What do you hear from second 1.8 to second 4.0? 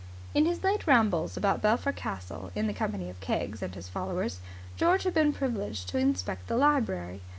Castle in the company of Keggs and his